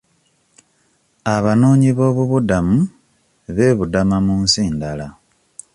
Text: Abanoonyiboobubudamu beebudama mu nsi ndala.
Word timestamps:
Abanoonyiboobubudamu 1.35 2.77
beebudama 3.55 4.17
mu 4.25 4.33
nsi 4.43 4.63
ndala. 4.75 5.07